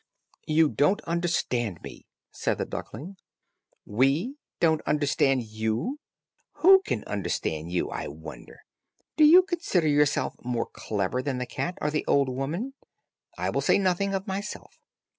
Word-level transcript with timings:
"You 0.47 0.67
don't 0.67 0.99
understand 1.03 1.83
me," 1.83 2.07
said 2.31 2.57
the 2.57 2.65
duckling. 2.65 3.17
"We 3.85 4.37
don't 4.59 4.81
understand 4.87 5.43
you? 5.43 5.99
Who 6.53 6.81
can 6.81 7.03
understand 7.03 7.71
you, 7.71 7.91
I 7.91 8.07
wonder? 8.07 8.63
Do 9.15 9.23
you 9.23 9.43
consider 9.43 9.87
yourself 9.87 10.43
more 10.43 10.65
clever 10.65 11.21
than 11.21 11.37
the 11.37 11.45
cat, 11.45 11.77
or 11.81 11.91
the 11.91 12.03
old 12.07 12.29
woman? 12.29 12.73
I 13.37 13.51
will 13.51 13.61
say 13.61 13.77
nothing 13.77 14.15
of 14.15 14.25
myself. 14.25 14.79